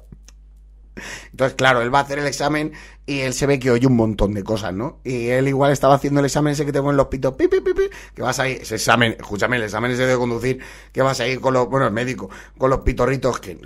[1.31, 2.73] Entonces, claro, él va a hacer el examen
[3.07, 5.01] y él se ve que oye un montón de cosas, ¿no?
[5.03, 7.61] Y él igual estaba haciendo el examen ese que te ponen los pitos, pi, pi,
[7.61, 7.85] pi, pi,
[8.15, 10.59] que vas ahí, ese examen, escúchame, el examen ese de conducir,
[10.93, 13.59] que vas ahí con los, bueno, el médico, con los pitorritos, que,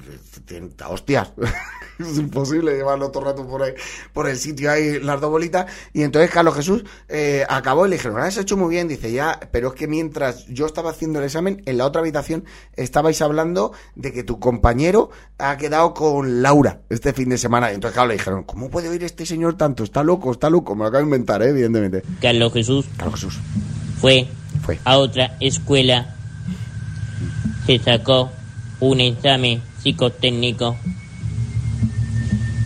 [0.46, 1.32] que- hostias,
[1.98, 3.72] es imposible llevarlo todo el rato por ahí,
[4.12, 7.96] por el sitio ahí, las dos bolitas, y entonces Carlos Jesús eh, acabó y le
[7.96, 11.18] dijeron, "Ah, has hecho muy bien, dice, ya, pero es que mientras yo estaba haciendo
[11.18, 16.42] el examen, en la otra habitación estabais hablando de que tu compañero ha quedado con
[16.42, 19.56] Laura este fin de semana, y entonces claro, le dijeron, ¿cómo puede oír este señor
[19.56, 19.85] tanto?
[19.85, 21.50] Está loco, está loco, me lo acabo de inventar, ¿eh?
[21.50, 22.02] evidentemente.
[22.20, 23.38] Carlos Jesús Carlos Jesús.
[24.00, 24.26] fue
[24.62, 24.78] Fue.
[24.85, 26.14] a otra escuela,
[27.66, 28.30] se sacó
[28.80, 30.76] un examen psicotécnico,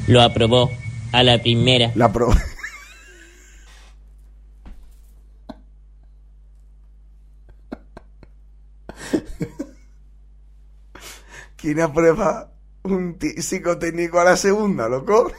[0.06, 0.70] lo aprobó
[1.12, 1.92] a la primera.
[1.94, 2.28] La pro...
[11.56, 12.50] ¿Quién aprueba
[12.94, 15.32] un psicotécnico a la segunda, loco?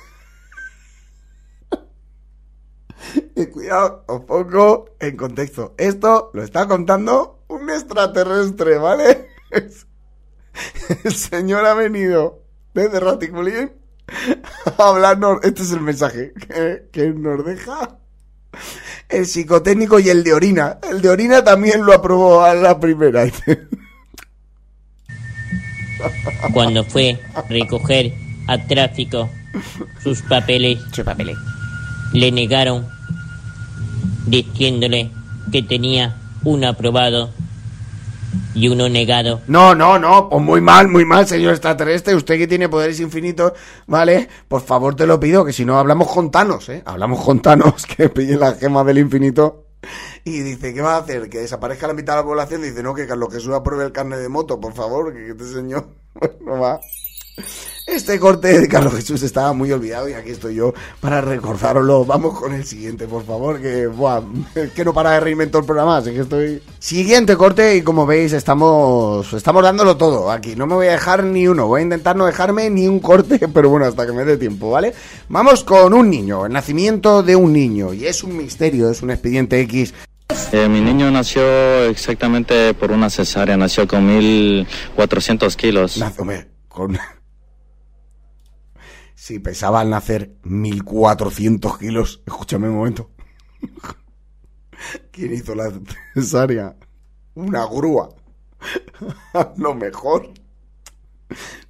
[3.36, 5.76] Y cuidado, os pongo en contexto.
[5.78, 9.30] Esto lo está contando un extraterrestre, ¿vale?
[11.04, 13.72] El señor ha venido desde Raticulín
[14.78, 15.40] a hablarnos.
[15.44, 16.34] Este es el mensaje
[16.92, 18.00] que nos deja.
[19.08, 20.80] El psicotécnico y el de orina.
[20.90, 23.26] El de orina también lo aprobó a la primera.
[26.54, 28.14] Cuando fue a recoger
[28.48, 29.30] a tráfico
[30.04, 30.80] sus papeles,
[32.14, 32.88] le negaron
[34.26, 35.12] diciéndole
[35.52, 37.32] que tenía uno aprobado
[38.54, 39.42] y uno negado.
[39.48, 42.16] No, no, no, pues muy mal, muy mal, señor extraterrestre.
[42.16, 43.54] Usted que tiene poderes infinitos,
[43.86, 44.28] ¿vale?
[44.48, 46.82] Por favor, te lo pido, que si no hablamos con Thanos, ¿eh?
[46.86, 49.67] Hablamos con Thanos, que pille la gema del infinito.
[50.24, 51.30] Y dice, ¿qué va a hacer?
[51.30, 52.62] ¿Que desaparezca la mitad de la población?
[52.62, 55.88] Dice, no, que Carlos Jesús apruebe el carnet de moto, por favor, que este señor
[56.42, 56.80] no va.
[57.88, 62.04] Este corte de Carlos Jesús estaba muy olvidado y aquí estoy yo para recordároslo.
[62.04, 64.22] Vamos con el siguiente, por favor, que, buah,
[64.56, 66.62] es que no para de todo el programa, así que estoy...
[66.80, 70.54] Siguiente corte y como veis estamos, estamos dándolo todo aquí.
[70.56, 73.40] No me voy a dejar ni uno, voy a intentar no dejarme ni un corte,
[73.54, 74.94] pero bueno, hasta que me dé tiempo, ¿vale?
[75.30, 77.94] Vamos con un niño, el nacimiento de un niño.
[77.94, 79.94] Y es un misterio, es un expediente X.
[80.52, 86.02] Eh, mi niño nació exactamente por una cesárea, nació con 1400 kilos.
[86.18, 86.98] Hombre, con...
[89.28, 93.10] Si pesaba al nacer 1400 kilos, escúchame un momento.
[95.12, 95.70] ¿Quién hizo la
[96.14, 96.78] cesárea?
[97.36, 98.08] Una grúa.
[99.34, 100.30] A lo mejor.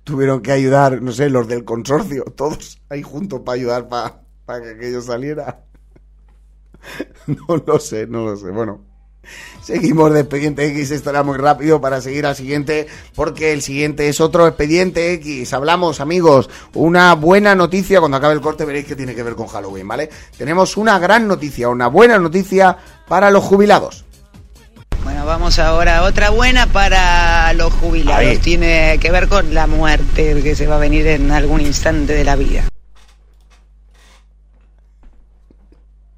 [0.04, 4.70] Tuvieron que ayudar, no sé, los del consorcio, todos ahí juntos para ayudar para que
[4.76, 5.66] aquello saliera.
[7.26, 8.52] No lo sé, no lo sé.
[8.52, 8.86] Bueno,
[9.62, 14.08] Seguimos de expediente X, esto era muy rápido para seguir al siguiente, porque el siguiente
[14.08, 15.54] es otro expediente X.
[15.54, 19.48] Hablamos, amigos, una buena noticia, cuando acabe el corte veréis que tiene que ver con
[19.48, 20.10] Halloween, ¿vale?
[20.38, 24.06] Tenemos una gran noticia, una buena noticia para los jubilados.
[25.04, 28.20] Bueno, vamos ahora a otra buena para los jubilados.
[28.22, 28.38] Ahí.
[28.38, 32.24] Tiene que ver con la muerte que se va a venir en algún instante de
[32.24, 32.64] la vida.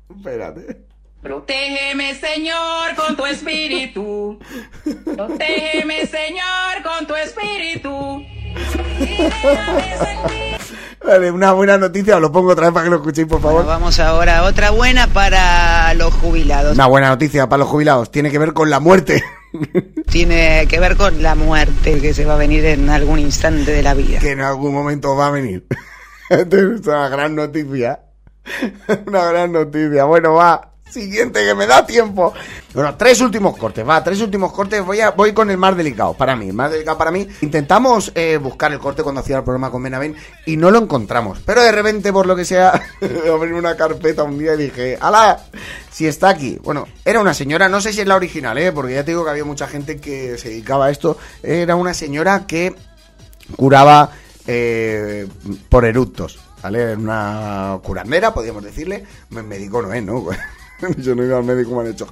[0.10, 0.89] Espérate.
[1.22, 4.40] Protégeme, Señor, con tu espíritu.
[5.04, 8.24] Protégeme, Señor, con tu espíritu.
[11.06, 13.66] Vale, una buena noticia, os lo pongo otra vez para que lo escuchéis, por favor.
[13.66, 16.76] Vamos ahora a otra buena para los jubilados.
[16.76, 19.24] Una buena noticia para los jubilados, tiene que ver con la muerte.
[20.10, 23.84] Tiene que ver con la muerte que se va a venir en algún instante de
[23.84, 24.20] la vida.
[24.20, 25.66] que en algún momento va a venir.
[26.30, 28.00] Entonces, es una gran noticia.
[29.06, 30.06] Una gran noticia.
[30.06, 30.69] Bueno, va.
[30.90, 32.34] Siguiente, que me da tiempo.
[32.74, 34.84] Bueno, tres últimos cortes, va, tres últimos cortes.
[34.84, 36.52] Voy a, voy con el más delicado para mí.
[36.52, 37.28] Más delicado para mí.
[37.42, 40.16] Intentamos eh, buscar el corte cuando hacía el programa con Benavén
[40.48, 41.40] y no lo encontramos.
[41.46, 42.72] Pero de repente, por lo que sea,
[43.32, 45.46] abrí una carpeta un día y dije, ¡Hala!
[45.92, 46.58] Si está aquí.
[46.64, 48.72] Bueno, era una señora, no sé si es la original, ¿eh?
[48.72, 51.18] Porque ya te digo que había mucha gente que se dedicaba a esto.
[51.44, 52.76] Era una señora que
[53.56, 54.12] curaba
[54.48, 55.28] eh,
[55.70, 56.96] por eructos, ¿vale?
[56.96, 59.06] Una curandera, podríamos decirle.
[59.30, 60.26] Médico no es, ¿no?
[60.98, 62.08] Yo no ido al médico, me han hecho.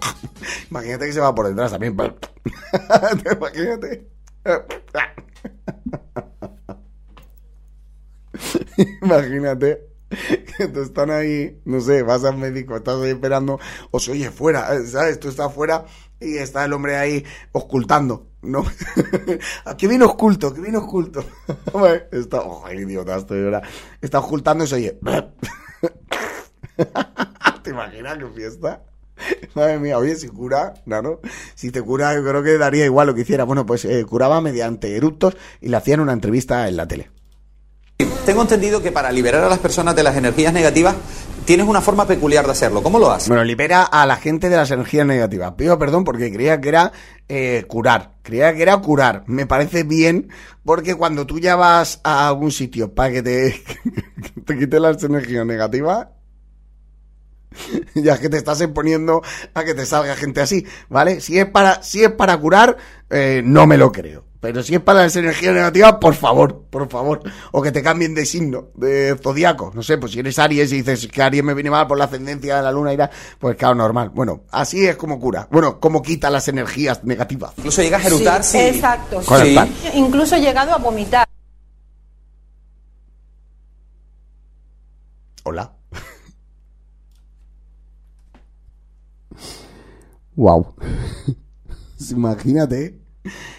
[0.69, 1.93] Imagínate que se va por detrás también.
[3.37, 4.07] Imagínate.
[9.01, 9.87] Imagínate
[10.57, 13.59] que tú están ahí, no sé, vas al médico, estás ahí esperando,
[13.91, 15.19] o se oye fuera, eh, ¿sabes?
[15.19, 15.85] Tú estás fuera
[16.19, 18.63] y está el hombre ahí ocultando, ¿no?
[19.77, 20.53] ¿Qué viene oculto?
[20.53, 21.25] ¿Qué viene oculto?
[22.11, 23.61] Está, oh, idiota estoy ahora.
[24.01, 24.99] Está ocultando y se oye.
[27.63, 28.81] ¿Te imaginas qué fiesta?
[29.55, 31.21] Madre mía, oye, si cura, claro,
[31.55, 33.43] si te cura, yo creo que daría igual lo que hiciera.
[33.43, 37.09] Bueno, pues eh, curaba mediante eructos y le hacían una entrevista en la tele.
[38.25, 40.95] Tengo entendido que para liberar a las personas de las energías negativas
[41.45, 42.83] tienes una forma peculiar de hacerlo.
[42.83, 43.29] ¿Cómo lo haces?
[43.29, 45.53] Bueno, libera a la gente de las energías negativas.
[45.53, 46.91] Pido perdón porque creía que era
[47.29, 48.17] eh, curar.
[48.21, 49.23] Creía que era curar.
[49.27, 50.29] Me parece bien
[50.65, 53.63] porque cuando tú ya vas a algún sitio para que te,
[54.35, 56.07] que te quite las energías negativas,
[57.95, 59.21] ya que te estás exponiendo
[59.53, 61.21] a que te salga gente así, ¿vale?
[61.21, 62.77] Si es para, si es para curar,
[63.09, 64.27] eh, no me lo creo.
[64.39, 67.21] Pero si es para las energías negativas, por favor, por favor.
[67.51, 69.71] O que te cambien de signo, de zodiaco.
[69.73, 72.05] No sé, pues si eres Aries y dices que Aries me viene mal por la
[72.05, 74.11] ascendencia de la luna y da, pues claro, normal.
[74.13, 75.47] Bueno, así es como cura.
[75.51, 77.53] Bueno, como quita las energías negativas.
[77.57, 78.59] Incluso llegas a eructar, sí.
[78.59, 79.21] Exacto.
[79.25, 79.53] ¿Cuál es el sí.
[79.55, 79.95] plan?
[79.95, 81.27] Incluso he llegado a vomitar.
[85.43, 85.76] Hola.
[90.37, 90.73] Wow.
[92.11, 92.95] Imagínate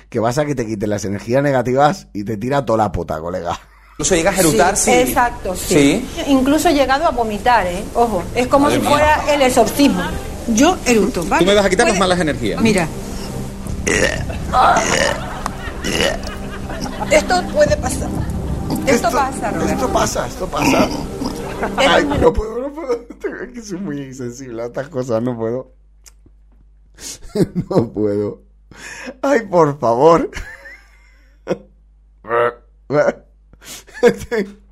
[0.09, 3.21] que vas a que te quiten las energías negativas y te tira toda la puta,
[3.21, 3.59] colega.
[3.93, 4.91] Incluso llegas a eructar, sí.
[4.93, 6.09] Exacto, sí.
[6.29, 7.83] Incluso he llegado a vomitar, ¿eh?
[7.95, 8.91] Ojo, es como Madre si mía.
[8.91, 10.03] fuera el exorcismo.
[10.55, 11.45] Yo eruto, ¿vale?
[11.45, 12.63] Tú me vas a quitar las Puede- malas energías.
[12.63, 12.89] Mira.
[17.11, 18.09] Esto puede pasar.
[18.87, 19.73] Esto pasa, Roberto.
[19.75, 20.89] Esto pasa, esto pasa.
[21.77, 23.09] Ay, no puedo, no puedo.
[23.43, 25.73] Es que soy muy sensible a estas cosas, no puedo.
[27.71, 28.43] No puedo.
[29.23, 30.31] Ay, por favor.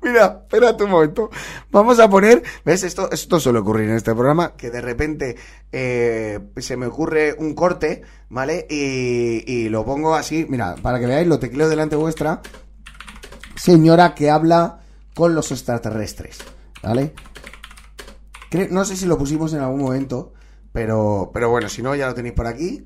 [0.01, 1.29] Mira, espérate un momento.
[1.71, 2.83] Vamos a poner, ¿ves?
[2.83, 5.35] Esto, esto suele ocurrir en este programa, que de repente
[5.71, 8.65] eh, se me ocurre un corte, ¿vale?
[8.69, 12.41] Y, lo pongo así, mira, para que veáis, lo tecleo delante vuestra.
[13.55, 14.79] Señora que habla
[15.13, 16.37] con los extraterrestres,
[16.81, 17.13] ¿vale?
[18.69, 20.33] No sé si lo pusimos en algún momento,
[20.77, 22.85] pero, pero bueno, si no, ya lo tenéis por aquí.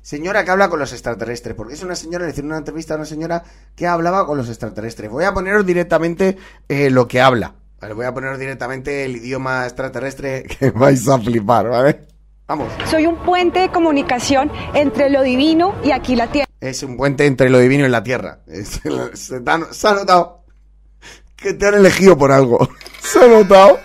[0.00, 2.96] Señora que habla con los extraterrestres, porque es una señora, le hicieron una entrevista a
[2.96, 3.42] una señora
[3.76, 5.10] que hablaba con los extraterrestres.
[5.10, 6.38] Voy a poneros directamente
[6.70, 7.52] eh, lo que habla.
[7.82, 7.92] ¿vale?
[7.92, 12.06] Voy a poneros directamente el idioma extraterrestre que vais a flipar, ¿vale?
[12.46, 12.72] Vamos.
[12.90, 16.48] Soy un puente de comunicación entre lo divino y aquí la tierra.
[16.62, 18.38] Es un puente entre lo divino y la tierra.
[18.46, 20.44] Se, te ha- se ha notado
[21.36, 22.70] que te han elegido por algo.
[23.02, 23.78] Se ha notado.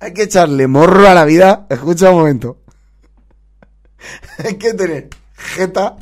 [0.00, 1.66] Hay que echarle morro a la vida.
[1.68, 2.58] Escucha un momento.
[4.44, 5.96] Hay que tener jeta.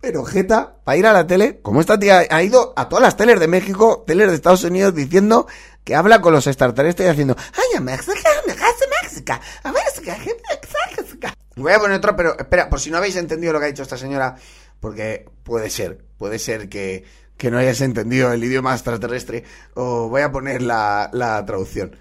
[0.00, 3.16] Pero jeta, para ir a la tele, como esta tía ha ido a todas las
[3.16, 5.46] teles de México, teles de Estados Unidos, diciendo
[5.84, 7.92] que habla con los extraterrestres y haciendo, ay, me
[9.18, 10.38] hace México, a México,
[10.96, 11.28] México".
[11.56, 13.82] Voy a poner otro, pero espera, por si no habéis entendido lo que ha dicho
[13.82, 14.36] esta señora,
[14.80, 17.04] porque puede ser, puede ser que,
[17.36, 19.44] que no hayáis entendido el idioma extraterrestre,
[19.74, 21.94] o voy a poner la, la traducción.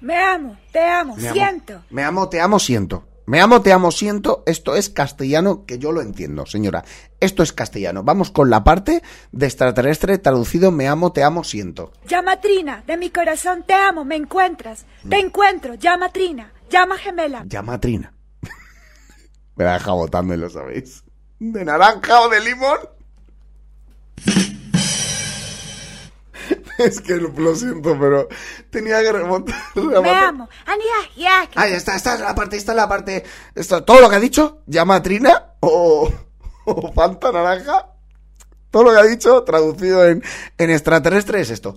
[0.00, 1.34] Me amo, te amo, Me amo.
[1.34, 1.84] siento.
[1.90, 3.06] Me amo, te amo, siento.
[3.26, 4.42] Me amo, te amo, siento.
[4.46, 6.84] Esto es castellano que yo lo entiendo, señora.
[7.20, 8.02] Esto es castellano.
[8.02, 11.92] Vamos con la parte de extraterrestre traducido me amo, te amo, siento.
[12.06, 14.86] Llama Trina, de mi corazón te amo, me encuentras.
[15.08, 17.44] Te encuentro, llama Trina, llama gemela.
[17.46, 18.14] Llama Trina.
[19.56, 21.04] Me la deja botando, y lo sabéis.
[21.38, 22.78] ¿De naranja o de limón?
[26.78, 28.28] es que lo, lo siento, pero
[28.70, 29.56] tenía que remontar.
[29.74, 30.48] la Me amo.
[31.54, 33.24] Ah, ya está, esta es la parte, esta es la parte.
[33.54, 36.10] Esto, todo lo que ha dicho, llama a Trina o,
[36.64, 37.86] o Fanta Naranja.
[38.70, 40.22] Todo lo que ha dicho, traducido en,
[40.58, 41.76] en extraterrestre, es esto.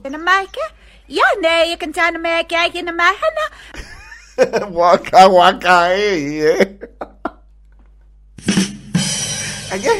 [4.70, 6.60] Guaca, guaca, eh.
[6.60, 6.80] eh.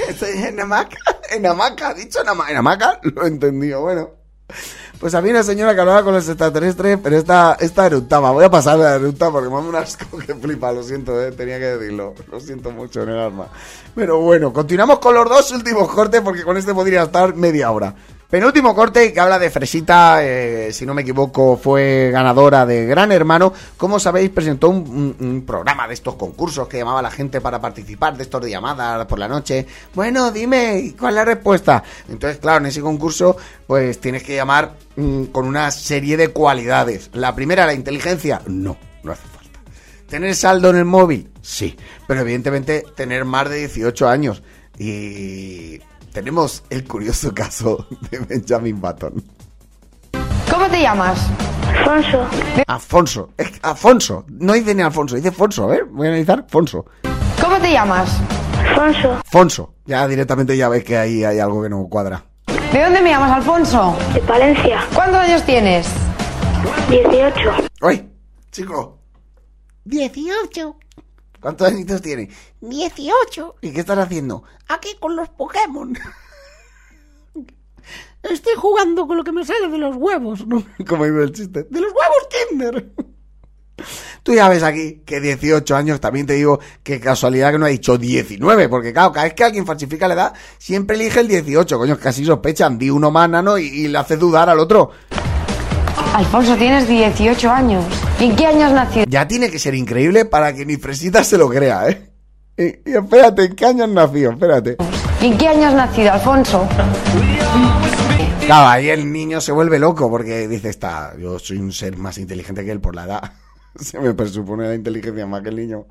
[0.08, 0.98] Estoy en hamaca,
[1.32, 4.12] en hamaca, ha dicho en hamaca, en hamaca, lo he entendido, bueno.
[5.04, 8.32] Pues había una señora que hablaba con los extraterrestres, pero esta, esta eructaba.
[8.32, 11.60] Voy a pasar la eructa porque me un asco que flipa, lo siento, eh, tenía
[11.60, 12.14] que decirlo.
[12.32, 13.48] Lo siento mucho en el alma.
[13.94, 17.94] Pero bueno, continuamos con los dos últimos cortes porque con este podría estar media hora.
[18.34, 23.12] Penúltimo corte que habla de Fresita, eh, si no me equivoco, fue ganadora de Gran
[23.12, 23.54] Hermano.
[23.78, 28.18] Como sabéis, presentó un, programa de estos concursos que llamaba a la gente para participar,
[28.18, 29.68] de estos de llamadas por la noche.
[29.94, 31.84] Bueno, dime, ¿cuál es la respuesta?
[32.10, 37.12] Entonces, claro, en ese concurso, pues tienes que llamar mm, con una serie de cualidades.
[37.14, 38.42] La primera, la inteligencia.
[38.48, 39.60] No, no hace falta.
[40.10, 41.30] ¿Tener saldo en el móvil?
[41.44, 44.42] Sí, pero evidentemente tener más de 18 años.
[44.80, 45.80] Y
[46.14, 49.24] tenemos el curioso caso de Benjamin Button.
[50.50, 51.20] ¿Cómo te llamas?
[51.68, 52.28] Alfonso.
[52.68, 56.46] Afonso, es que Afonso, no dice ni Alfonso, dice Fonso, a ver, voy a analizar
[56.48, 56.86] Fonso.
[57.42, 58.10] ¿Cómo te llamas?
[58.60, 59.22] Alfonso.
[59.26, 62.24] Fonso, ya directamente ya ves que ahí hay algo que no cuadra.
[62.72, 63.98] ¿De dónde me llamas, Alfonso?
[64.14, 64.82] De Valencia.
[64.94, 65.88] ¿Cuántos años tienes?
[66.90, 67.52] 18.
[67.82, 68.08] ¡Oye,
[68.52, 69.00] chico!
[69.86, 70.76] 18.
[71.44, 72.30] ¿Cuántos añitos tiene?
[72.62, 73.56] 18.
[73.60, 74.46] ¿Y qué estás haciendo?
[74.70, 75.94] Aquí con los Pokémon.
[78.24, 80.48] Estoy jugando con lo que me sale de los huevos.
[80.48, 80.64] ¿no?
[80.88, 81.68] ¿Cómo iba el chiste?
[81.70, 82.94] De los huevos Kinder.
[84.24, 87.70] Tú ya ves aquí que 18 años, también te digo que casualidad que no ha
[87.70, 91.78] dicho 19, porque claro, cada vez que alguien falsifica la edad, siempre elige el 18,
[91.78, 94.92] coño, casi sospechan, di uno más nano y, y le hace dudar al otro.
[96.14, 97.84] Alfonso, tienes 18 años.
[98.20, 99.06] ¿Y en qué año has nacido?
[99.08, 102.10] Ya tiene que ser increíble para que ni Fresita se lo crea, ¿eh?
[102.58, 104.32] Y, y espérate, ¿en qué año has nacido?
[104.32, 104.78] Espérate.
[105.22, 106.68] ¿Y en qué año has nacido, Alfonso?
[108.46, 112.18] Claro, ahí el niño se vuelve loco porque dice, está, yo soy un ser más
[112.18, 113.32] inteligente que él por la edad.
[113.80, 115.86] Se me presupone la inteligencia más que el niño.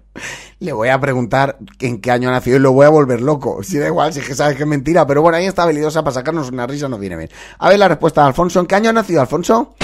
[0.61, 3.63] Le voy a preguntar en qué año ha nacido y lo voy a volver loco.
[3.63, 5.07] Si da igual, si es que sabes que es mentira.
[5.07, 7.31] Pero bueno, ahí está habilidosa para sacarnos una risa, nos viene bien.
[7.59, 8.61] A ver la respuesta de Alfonso.
[8.61, 9.75] ¿En qué año ha nacido Alfonso?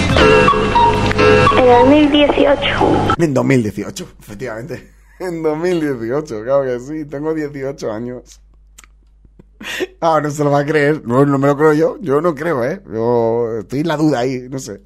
[1.57, 3.15] En 2018.
[3.17, 4.91] En 2018, efectivamente.
[5.19, 7.03] En 2018, claro que sí.
[7.03, 8.39] Tengo 18 años.
[10.01, 11.05] Ah, no se lo va a creer.
[11.05, 11.97] No, no me lo creo yo.
[11.99, 12.81] Yo no creo, ¿eh?
[12.89, 14.79] Yo estoy en la duda ahí, no sé.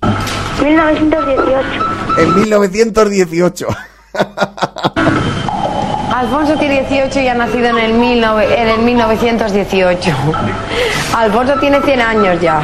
[0.59, 2.02] 1918.
[2.17, 3.67] En 1918.
[6.15, 10.11] Alfonso tiene 18 y ha nacido en el, 19 en el 1918.
[11.17, 12.61] Alfonso tiene 100 años ya.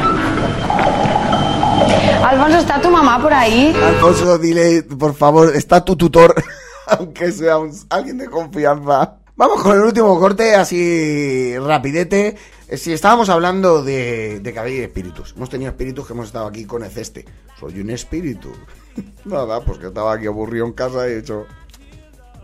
[2.24, 3.74] Alfonso, ¿está tu mamá por ahí?
[3.84, 6.34] Alfonso, dile, por favor, está tu tutor,
[6.86, 9.14] aunque sea un- alguien de confianza.
[9.40, 12.36] Vamos con el último corte, así rapidete.
[12.68, 16.46] Eh, Si estábamos hablando de, de que había espíritus, hemos tenido espíritus que hemos estado
[16.46, 17.24] aquí con el ceste.
[17.58, 18.52] Soy un espíritu.
[19.24, 21.46] Nada, pues que estaba aquí aburrido en casa y he dicho,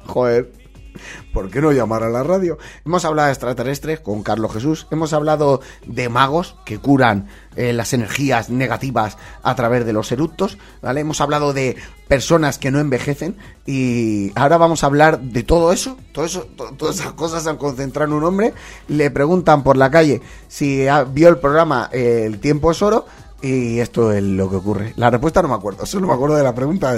[0.07, 0.51] joder,
[1.33, 2.59] ¿por qué no llamar a la radio?
[2.85, 7.93] Hemos hablado de extraterrestres con Carlos Jesús, hemos hablado de magos que curan eh, las
[7.93, 11.01] energías negativas a través de los eructos, ¿vale?
[11.01, 11.77] Hemos hablado de
[12.09, 13.37] personas que no envejecen
[13.67, 17.51] y ahora vamos a hablar de todo eso, todo eso, to- todas esas cosas se
[17.51, 18.55] han concentrado en un hombre,
[18.89, 23.07] le preguntan por la calle si vio el programa El tiempo es oro
[23.43, 24.93] y esto es lo que ocurre.
[24.97, 26.95] La respuesta no me acuerdo, solo me acuerdo de la pregunta,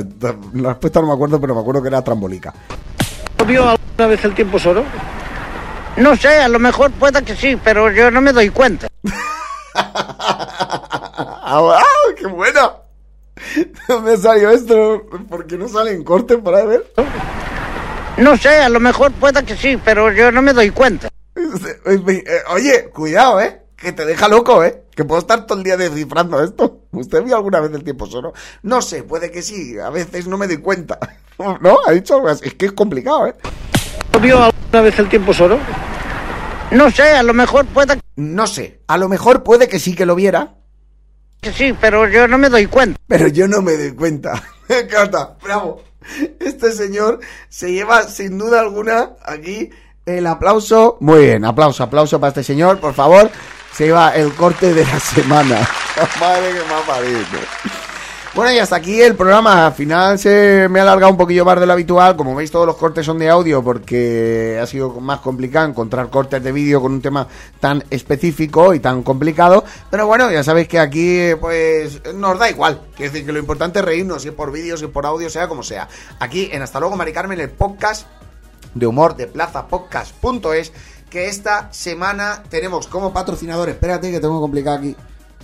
[0.55, 2.53] la respuesta no me acuerdo, pero me acuerdo que era trambólica.
[3.47, 4.85] ¿Vio alguna vez el tiempo solo?
[5.97, 8.89] No sé, a lo mejor pueda que sí, pero yo no me doy cuenta.
[9.75, 11.83] ¡Ah,
[12.17, 12.73] qué buena!
[13.89, 15.03] ¿Dónde salió esto?
[15.29, 16.93] ¿Por qué no sale en corte para ver?
[18.19, 21.09] No sé, a lo mejor pueda que sí, pero yo no me doy cuenta.
[21.37, 23.63] Eh, Oye, cuidado, ¿eh?
[23.77, 24.83] Que te deja loco, ¿eh?
[24.95, 26.81] Que puedo estar todo el día descifrando esto.
[26.91, 28.33] ¿Usted vio alguna vez el tiempo solo?
[28.63, 29.79] No sé, puede que sí.
[29.79, 30.99] A veces no me doy cuenta.
[31.61, 31.79] ¿No?
[31.87, 32.47] Ha dicho algo así.
[32.47, 33.35] Es que es complicado, ¿eh?
[34.21, 35.59] ¿Vio alguna vez el tiempo solo?
[36.71, 38.81] No sé, a lo mejor pueda No sé.
[38.89, 40.55] A lo mejor puede que sí que lo viera.
[41.41, 43.01] que sí, pero yo no me doy cuenta.
[43.07, 44.43] Pero yo no me doy cuenta.
[44.69, 45.37] Me encanta.
[45.43, 45.83] Bravo.
[46.41, 49.71] Este señor se lleva sin duda alguna aquí
[50.05, 50.99] el aplauso.
[51.01, 53.31] Muy bien, aplauso, aplauso para este señor, por favor.
[53.73, 55.57] Se lleva el corte de la semana.
[56.21, 57.21] Madre que me ha parido.
[58.35, 59.67] Bueno, y hasta aquí el programa.
[59.67, 62.15] Al final se me ha alargado un poquillo más de lo habitual.
[62.15, 66.43] Como veis, todos los cortes son de audio porque ha sido más complicado encontrar cortes
[66.43, 67.27] de vídeo con un tema
[67.59, 69.65] tan específico y tan complicado.
[69.91, 72.83] Pero bueno, ya sabéis que aquí, pues, nos da igual.
[72.95, 75.29] Quiere decir que lo importante es reírnos, si es por vídeo, si es por audio,
[75.31, 75.89] sea como sea.
[76.21, 78.07] Aquí en Hasta luego, Mari Carmen, el podcast
[78.75, 80.73] de humor de plazapodcast.es
[81.11, 84.95] que esta semana tenemos como patrocinador, espérate que tengo complicado aquí.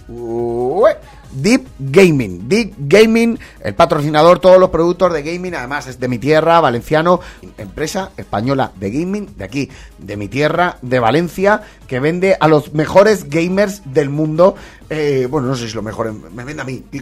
[0.08, 0.98] Ué,
[1.34, 6.18] Deep Gaming, Deep Gaming, el patrocinador, todos los productos de gaming, además es de mi
[6.18, 7.20] tierra, valenciano,
[7.58, 12.72] empresa española de gaming, de aquí, de mi tierra, de Valencia, que vende a los
[12.72, 14.54] mejores gamers del mundo.
[14.90, 17.00] Eh, bueno, no sé si lo mejor, me vende a mí, y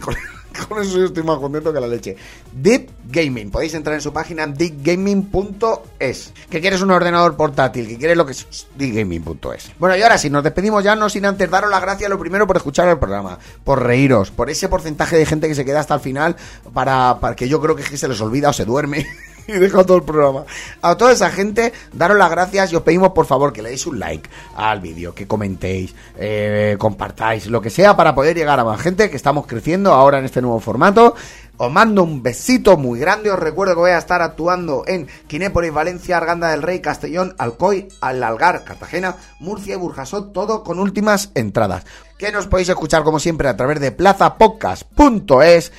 [0.69, 2.15] con, eso yo estoy más contento que la leche.
[2.51, 6.33] Deep Gaming, podéis entrar en su página deepgaming.es.
[6.49, 9.71] Que quieres un ordenador portátil, que quieres lo que es deepgaming.es.
[9.79, 12.47] Bueno, y ahora sí, nos despedimos ya, no sin antes daros las gracias lo primero
[12.47, 15.95] por escuchar el programa, por reíros, por ese porcentaje de gente que se queda hasta
[15.95, 16.35] el final,
[16.73, 19.07] para, para que yo creo que, es que se les olvida o se duerme.
[19.47, 20.45] Y deja todo el programa.
[20.81, 23.85] A toda esa gente, daros las gracias y os pedimos por favor que le deis
[23.85, 28.63] un like al vídeo, que comentéis, eh, compartáis, lo que sea para poder llegar a
[28.63, 31.15] más gente, que estamos creciendo ahora en este nuevo formato.
[31.57, 33.31] Os mando un besito muy grande.
[33.31, 37.87] Os recuerdo que voy a estar actuando en Quinépolis, Valencia, Arganda del Rey, Castellón, Alcoy,
[38.01, 41.85] Algar, Cartagena, Murcia y Burjasot, todo con últimas entradas.
[42.17, 45.71] Que nos podéis escuchar como siempre a través de plazapodcast.es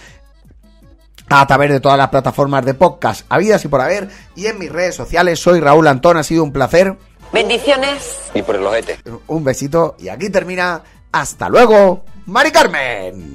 [1.29, 4.71] a través de todas las plataformas de podcast habidas y por haber y en mis
[4.71, 6.97] redes sociales soy Raúl Antón, ha sido un placer
[7.33, 8.31] Bendiciones.
[8.33, 8.99] Y por el ojete.
[9.27, 13.33] un besito y aquí termina Hasta luego, Mari Carmen.